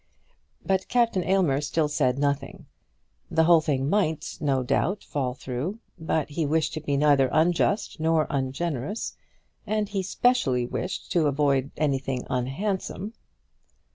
But 0.65 0.87
Captain 0.87 1.21
Aylmer 1.23 1.61
still 1.61 1.87
said 1.87 2.17
nothing. 2.17 2.65
The 3.29 3.43
whole 3.43 3.61
thing 3.61 3.87
might, 3.87 4.39
no 4.41 4.63
doubt, 4.63 5.03
fall 5.03 5.35
through, 5.35 5.77
but 5.99 6.29
he 6.31 6.43
wished 6.43 6.73
to 6.73 6.81
be 6.81 6.97
neither 6.97 7.29
unjust 7.31 7.99
nor 7.99 8.25
ungenerous, 8.31 9.15
and 9.67 9.89
he 9.89 10.01
specially 10.01 10.65
wished 10.65 11.11
to 11.11 11.27
avoid 11.27 11.69
anything 11.77 12.25
unhandsome. 12.31 13.13